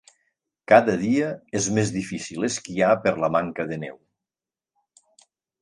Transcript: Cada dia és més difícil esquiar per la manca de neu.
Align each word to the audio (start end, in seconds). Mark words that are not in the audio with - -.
Cada 0.71 0.95
dia 1.01 1.27
és 1.59 1.67
més 1.75 1.93
difícil 1.99 2.49
esquiar 2.49 2.91
per 3.07 3.15
la 3.25 3.31
manca 3.39 3.69
de 3.73 3.81
neu. 3.87 4.03